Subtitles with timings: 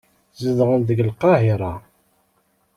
[0.41, 1.73] Zedɣen deg Lqahira.